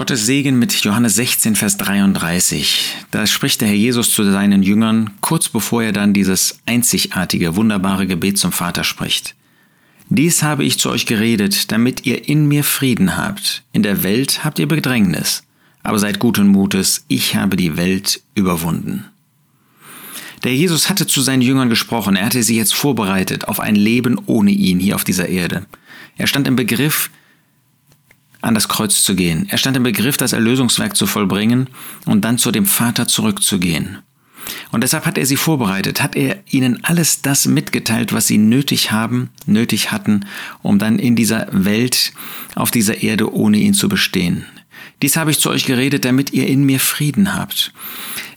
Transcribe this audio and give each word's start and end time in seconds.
Gottes 0.00 0.24
Segen 0.24 0.58
mit 0.58 0.72
Johannes 0.72 1.16
16, 1.16 1.56
Vers 1.56 1.76
33. 1.76 2.94
Da 3.10 3.26
spricht 3.26 3.60
der 3.60 3.68
Herr 3.68 3.74
Jesus 3.74 4.10
zu 4.10 4.24
seinen 4.24 4.62
Jüngern, 4.62 5.10
kurz 5.20 5.50
bevor 5.50 5.82
er 5.82 5.92
dann 5.92 6.14
dieses 6.14 6.58
einzigartige, 6.64 7.54
wunderbare 7.54 8.06
Gebet 8.06 8.38
zum 8.38 8.50
Vater 8.50 8.82
spricht. 8.82 9.34
Dies 10.08 10.42
habe 10.42 10.64
ich 10.64 10.78
zu 10.78 10.88
euch 10.88 11.04
geredet, 11.04 11.70
damit 11.70 12.06
ihr 12.06 12.26
in 12.30 12.48
mir 12.48 12.64
Frieden 12.64 13.18
habt. 13.18 13.62
In 13.72 13.82
der 13.82 14.02
Welt 14.02 14.42
habt 14.42 14.58
ihr 14.58 14.66
Bedrängnis. 14.66 15.42
Aber 15.82 15.98
seid 15.98 16.18
guten 16.18 16.48
Mutes, 16.48 17.04
ich 17.08 17.36
habe 17.36 17.58
die 17.58 17.76
Welt 17.76 18.22
überwunden. 18.34 19.04
Der 20.44 20.54
Jesus 20.54 20.88
hatte 20.88 21.06
zu 21.06 21.20
seinen 21.20 21.42
Jüngern 21.42 21.68
gesprochen, 21.68 22.16
er 22.16 22.24
hatte 22.24 22.42
sie 22.42 22.56
jetzt 22.56 22.74
vorbereitet 22.74 23.48
auf 23.48 23.60
ein 23.60 23.76
Leben 23.76 24.18
ohne 24.24 24.50
ihn 24.50 24.80
hier 24.80 24.94
auf 24.94 25.04
dieser 25.04 25.28
Erde. 25.28 25.66
Er 26.16 26.26
stand 26.26 26.48
im 26.48 26.56
Begriff, 26.56 27.10
an 28.40 28.54
das 28.54 28.68
Kreuz 28.68 29.02
zu 29.02 29.14
gehen. 29.14 29.46
Er 29.50 29.58
stand 29.58 29.76
im 29.76 29.82
Begriff, 29.82 30.16
das 30.16 30.32
Erlösungswerk 30.32 30.96
zu 30.96 31.06
vollbringen 31.06 31.68
und 32.06 32.24
dann 32.24 32.38
zu 32.38 32.50
dem 32.50 32.66
Vater 32.66 33.06
zurückzugehen. 33.06 33.98
Und 34.72 34.82
deshalb 34.82 35.06
hat 35.06 35.18
er 35.18 35.26
sie 35.26 35.36
vorbereitet, 35.36 36.02
hat 36.02 36.16
er 36.16 36.42
ihnen 36.50 36.82
alles 36.82 37.22
das 37.22 37.46
mitgeteilt, 37.46 38.12
was 38.12 38.26
sie 38.26 38.38
nötig 38.38 38.90
haben, 38.90 39.30
nötig 39.46 39.92
hatten, 39.92 40.24
um 40.62 40.78
dann 40.78 40.98
in 40.98 41.16
dieser 41.16 41.48
Welt, 41.52 42.12
auf 42.54 42.70
dieser 42.70 43.02
Erde 43.02 43.32
ohne 43.32 43.58
ihn 43.58 43.74
zu 43.74 43.88
bestehen. 43.88 44.46
Dies 45.02 45.16
habe 45.16 45.30
ich 45.30 45.38
zu 45.38 45.50
euch 45.50 45.64
geredet, 45.64 46.04
damit 46.04 46.32
ihr 46.32 46.46
in 46.46 46.64
mir 46.64 46.80
Frieden 46.80 47.34
habt. 47.34 47.72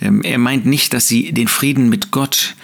Ähm, 0.00 0.22
er 0.22 0.38
meint 0.38 0.66
nicht, 0.66 0.92
dass 0.92 1.08
sie 1.08 1.32
den 1.32 1.48
Frieden 1.48 1.88
mit 1.88 2.10
Gott 2.10 2.54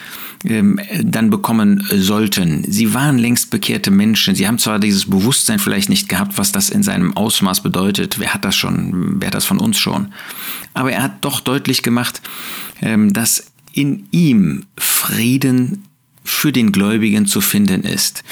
dann 0.46 1.30
bekommen 1.30 1.86
sollten. 1.90 2.64
Sie 2.70 2.94
waren 2.94 3.18
längst 3.18 3.50
bekehrte 3.50 3.90
Menschen. 3.90 4.34
Sie 4.34 4.46
haben 4.46 4.58
zwar 4.58 4.78
dieses 4.78 5.06
Bewusstsein 5.06 5.58
vielleicht 5.58 5.88
nicht 5.88 6.08
gehabt, 6.08 6.38
was 6.38 6.52
das 6.52 6.70
in 6.70 6.82
seinem 6.82 7.16
Ausmaß 7.16 7.62
bedeutet. 7.62 8.18
Wer 8.18 8.32
hat 8.32 8.44
das 8.44 8.54
schon? 8.54 9.20
Wer 9.20 9.28
hat 9.28 9.34
das 9.34 9.44
von 9.44 9.58
uns 9.58 9.78
schon? 9.78 10.12
Aber 10.74 10.92
er 10.92 11.02
hat 11.02 11.24
doch 11.24 11.40
deutlich 11.40 11.82
gemacht, 11.82 12.22
ähm, 12.80 13.12
dass 13.12 13.46
in 13.72 14.06
ihm 14.10 14.64
Frieden 14.78 15.84
für 16.46 16.52
den 16.52 16.70
Gläubigen 16.70 17.26
zu 17.26 17.40
finden 17.40 17.82
ist. 17.82 18.22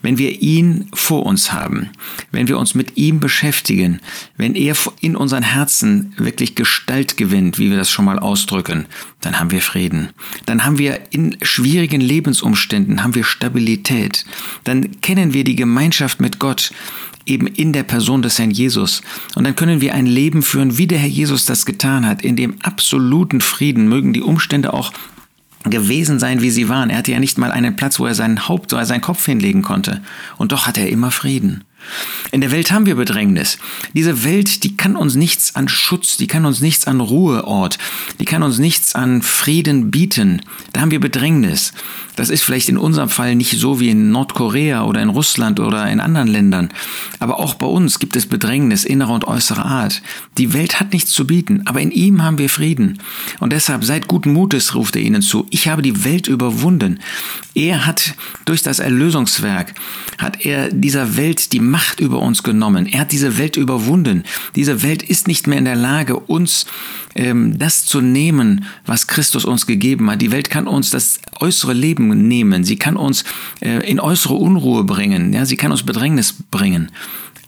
Wenn 0.00 0.16
wir 0.16 0.40
ihn 0.40 0.88
vor 0.94 1.26
uns 1.26 1.52
haben, 1.52 1.90
wenn 2.32 2.48
wir 2.48 2.56
uns 2.56 2.74
mit 2.74 2.96
ihm 2.96 3.20
beschäftigen, 3.20 4.00
wenn 4.38 4.54
er 4.54 4.74
in 5.02 5.14
unseren 5.14 5.42
Herzen 5.42 6.14
wirklich 6.16 6.54
Gestalt 6.54 7.18
gewinnt, 7.18 7.58
wie 7.58 7.68
wir 7.68 7.76
das 7.76 7.90
schon 7.90 8.06
mal 8.06 8.18
ausdrücken, 8.18 8.86
dann 9.20 9.38
haben 9.38 9.50
wir 9.50 9.60
Frieden. 9.60 10.08
Dann 10.46 10.64
haben 10.64 10.78
wir 10.78 10.98
in 11.10 11.36
schwierigen 11.42 12.00
Lebensumständen, 12.00 13.02
haben 13.02 13.14
wir 13.14 13.24
Stabilität. 13.24 14.24
Dann 14.64 15.02
kennen 15.02 15.34
wir 15.34 15.44
die 15.44 15.56
Gemeinschaft 15.56 16.22
mit 16.22 16.38
Gott 16.38 16.72
eben 17.26 17.48
in 17.48 17.74
der 17.74 17.82
Person 17.82 18.22
des 18.22 18.38
Herrn 18.38 18.50
Jesus. 18.50 19.02
Und 19.34 19.44
dann 19.44 19.56
können 19.56 19.82
wir 19.82 19.92
ein 19.92 20.06
Leben 20.06 20.40
führen, 20.40 20.78
wie 20.78 20.86
der 20.86 21.00
Herr 21.00 21.06
Jesus 21.06 21.44
das 21.44 21.66
getan 21.66 22.06
hat, 22.06 22.22
in 22.22 22.34
dem 22.34 22.56
absoluten 22.62 23.42
Frieden. 23.42 23.90
Mögen 23.90 24.14
die 24.14 24.22
Umstände 24.22 24.72
auch 24.72 24.90
gewesen 25.64 26.18
sein, 26.18 26.40
wie 26.40 26.50
sie 26.50 26.68
waren. 26.68 26.90
Er 26.90 26.98
hatte 26.98 27.12
ja 27.12 27.20
nicht 27.20 27.38
mal 27.38 27.52
einen 27.52 27.76
Platz, 27.76 27.98
wo 27.98 28.06
er 28.06 28.14
sein 28.14 28.48
Haupt 28.48 28.72
oder 28.72 28.86
seinen 28.86 29.00
Kopf 29.00 29.24
hinlegen 29.24 29.62
konnte. 29.62 30.00
Und 30.36 30.52
doch 30.52 30.66
hatte 30.66 30.80
er 30.80 30.90
immer 30.90 31.10
Frieden. 31.10 31.64
In 32.30 32.40
der 32.40 32.50
Welt 32.50 32.70
haben 32.70 32.86
wir 32.86 32.94
Bedrängnis. 32.94 33.58
Diese 33.94 34.24
Welt, 34.24 34.62
die 34.64 34.76
kann 34.76 34.96
uns 34.96 35.14
nichts 35.14 35.54
an 35.54 35.68
Schutz, 35.68 36.16
die 36.16 36.26
kann 36.26 36.44
uns 36.44 36.60
nichts 36.60 36.86
an 36.86 37.00
Ruheort, 37.00 37.78
die 38.20 38.24
kann 38.24 38.42
uns 38.42 38.58
nichts 38.58 38.94
an 38.94 39.22
Frieden 39.22 39.90
bieten. 39.90 40.42
Da 40.72 40.80
haben 40.80 40.90
wir 40.90 41.00
Bedrängnis. 41.00 41.72
Das 42.18 42.30
ist 42.30 42.42
vielleicht 42.42 42.68
in 42.68 42.78
unserem 42.78 43.10
Fall 43.10 43.36
nicht 43.36 43.60
so 43.60 43.78
wie 43.78 43.90
in 43.90 44.10
Nordkorea 44.10 44.82
oder 44.82 45.00
in 45.00 45.08
Russland 45.08 45.60
oder 45.60 45.88
in 45.88 46.00
anderen 46.00 46.26
Ländern. 46.26 46.70
Aber 47.20 47.38
auch 47.38 47.54
bei 47.54 47.66
uns 47.66 48.00
gibt 48.00 48.16
es 48.16 48.26
Bedrängnis 48.26 48.84
innerer 48.84 49.14
und 49.14 49.24
äußerer 49.24 49.64
Art. 49.64 50.02
Die 50.36 50.52
Welt 50.52 50.80
hat 50.80 50.92
nichts 50.92 51.12
zu 51.12 51.28
bieten, 51.28 51.62
aber 51.66 51.80
in 51.80 51.92
ihm 51.92 52.24
haben 52.24 52.38
wir 52.38 52.48
Frieden. 52.48 52.98
Und 53.38 53.52
deshalb 53.52 53.84
seid 53.84 54.08
guten 54.08 54.32
Mutes, 54.32 54.74
ruft 54.74 54.96
er 54.96 55.02
ihnen 55.02 55.22
zu. 55.22 55.46
Ich 55.50 55.68
habe 55.68 55.80
die 55.80 56.04
Welt 56.04 56.26
überwunden. 56.26 56.98
Er 57.54 57.86
hat 57.86 58.14
durch 58.46 58.62
das 58.62 58.80
Erlösungswerk, 58.80 59.74
hat 60.18 60.44
er 60.44 60.72
dieser 60.72 61.16
Welt 61.16 61.52
die 61.52 61.60
Macht 61.60 62.00
über 62.00 62.17
uns 62.20 62.42
genommen. 62.42 62.86
Er 62.86 63.00
hat 63.00 63.12
diese 63.12 63.38
Welt 63.38 63.56
überwunden. 63.56 64.24
Diese 64.56 64.82
Welt 64.82 65.02
ist 65.02 65.28
nicht 65.28 65.46
mehr 65.46 65.58
in 65.58 65.64
der 65.64 65.76
Lage, 65.76 66.18
uns 66.18 66.66
ähm, 67.14 67.58
das 67.58 67.84
zu 67.84 68.00
nehmen, 68.00 68.64
was 68.86 69.06
Christus 69.06 69.44
uns 69.44 69.66
gegeben 69.66 70.10
hat. 70.10 70.22
Die 70.22 70.32
Welt 70.32 70.50
kann 70.50 70.66
uns 70.66 70.90
das 70.90 71.20
äußere 71.40 71.72
Leben 71.72 72.28
nehmen. 72.28 72.64
Sie 72.64 72.76
kann 72.76 72.96
uns 72.96 73.24
äh, 73.60 73.88
in 73.88 74.00
äußere 74.00 74.34
Unruhe 74.34 74.84
bringen. 74.84 75.32
Ja, 75.32 75.46
sie 75.46 75.56
kann 75.56 75.72
uns 75.72 75.82
Bedrängnis 75.82 76.34
bringen 76.50 76.90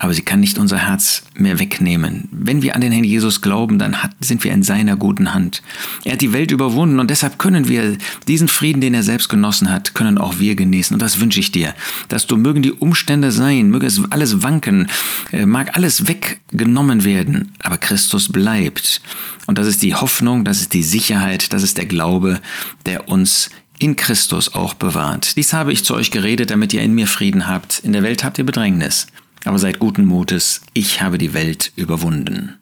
aber 0.00 0.14
sie 0.14 0.22
kann 0.22 0.40
nicht 0.40 0.58
unser 0.58 0.78
Herz 0.78 1.24
mehr 1.34 1.58
wegnehmen. 1.58 2.26
Wenn 2.32 2.62
wir 2.62 2.74
an 2.74 2.80
den 2.80 2.90
Herrn 2.90 3.04
Jesus 3.04 3.42
glauben, 3.42 3.78
dann 3.78 4.02
hat, 4.02 4.12
sind 4.20 4.42
wir 4.42 4.50
in 4.50 4.62
seiner 4.62 4.96
guten 4.96 5.34
Hand. 5.34 5.62
Er 6.04 6.14
hat 6.14 6.22
die 6.22 6.32
Welt 6.32 6.50
überwunden 6.50 6.98
und 6.98 7.10
deshalb 7.10 7.38
können 7.38 7.68
wir 7.68 7.98
diesen 8.26 8.48
Frieden, 8.48 8.80
den 8.80 8.94
er 8.94 9.02
selbst 9.02 9.28
genossen 9.28 9.70
hat, 9.70 9.94
können 9.94 10.16
auch 10.16 10.38
wir 10.38 10.56
genießen. 10.56 10.94
Und 10.94 11.02
das 11.02 11.20
wünsche 11.20 11.38
ich 11.38 11.52
dir, 11.52 11.74
dass 12.08 12.26
du 12.26 12.38
mögen 12.38 12.62
die 12.62 12.72
Umstände 12.72 13.30
sein, 13.30 13.68
möge 13.68 13.86
es 13.86 14.00
alles 14.10 14.42
wanken, 14.42 14.88
äh, 15.32 15.44
mag 15.44 15.76
alles 15.76 16.08
weggenommen 16.08 17.04
werden, 17.04 17.52
aber 17.62 17.76
Christus 17.76 18.32
bleibt. 18.32 19.02
Und 19.46 19.58
das 19.58 19.66
ist 19.66 19.82
die 19.82 19.94
Hoffnung, 19.94 20.46
das 20.46 20.62
ist 20.62 20.72
die 20.72 20.82
Sicherheit, 20.82 21.52
das 21.52 21.62
ist 21.62 21.76
der 21.76 21.86
Glaube, 21.86 22.40
der 22.86 23.08
uns 23.08 23.50
in 23.78 23.96
Christus 23.96 24.54
auch 24.54 24.72
bewahrt. 24.72 25.36
Dies 25.36 25.52
habe 25.52 25.74
ich 25.74 25.84
zu 25.84 25.94
euch 25.94 26.10
geredet, 26.10 26.50
damit 26.50 26.72
ihr 26.72 26.82
in 26.82 26.94
mir 26.94 27.06
Frieden 27.06 27.48
habt. 27.48 27.80
In 27.80 27.92
der 27.92 28.02
Welt 28.02 28.24
habt 28.24 28.38
ihr 28.38 28.44
Bedrängnis. 28.44 29.06
Aber 29.44 29.58
seid 29.58 29.78
guten 29.78 30.04
Mutes, 30.04 30.62
ich 30.74 31.02
habe 31.02 31.18
die 31.18 31.34
Welt 31.34 31.72
überwunden. 31.76 32.59